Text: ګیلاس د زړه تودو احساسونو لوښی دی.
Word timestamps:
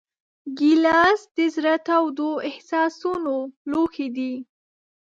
ګیلاس 0.57 1.19
د 1.35 1.37
زړه 1.55 1.75
تودو 1.87 2.29
احساسونو 2.49 3.35
لوښی 3.69 4.07
دی. 4.17 4.33